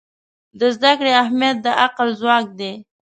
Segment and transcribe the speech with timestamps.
[0.59, 2.73] د زده کړې اهمیت د عقل ځواک دی.